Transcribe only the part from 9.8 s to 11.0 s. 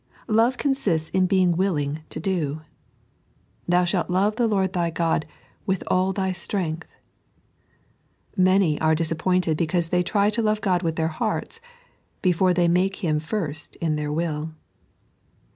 they try to love Qod with